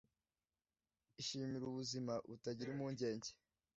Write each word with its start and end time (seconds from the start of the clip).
ishimire 1.21 1.63
ubuzima 1.67 2.13
butagira 2.29 2.69
impungenge 2.71 3.29